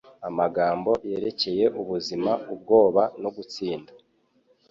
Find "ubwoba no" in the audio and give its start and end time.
2.53-3.29